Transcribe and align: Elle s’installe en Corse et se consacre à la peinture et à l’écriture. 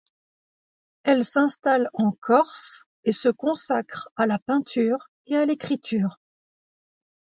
Elle 1.03 1.23
s’installe 1.23 1.91
en 1.93 2.09
Corse 2.11 2.85
et 3.03 3.11
se 3.11 3.29
consacre 3.29 4.09
à 4.15 4.25
la 4.25 4.39
peinture 4.39 5.11
et 5.27 5.35
à 5.37 5.45
l’écriture. 5.45 6.19